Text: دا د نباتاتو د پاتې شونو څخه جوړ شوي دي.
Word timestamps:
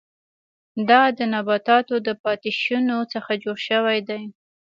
دا 0.89 1.01
د 1.17 1.19
نباتاتو 1.33 1.95
د 2.07 2.09
پاتې 2.23 2.49
شونو 2.61 2.97
څخه 3.13 3.31
جوړ 3.43 3.57
شوي 3.67 3.99
دي. 4.09 4.21